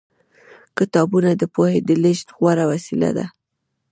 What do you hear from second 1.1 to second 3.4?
د پوهې د لېږد غوره وسیله ده.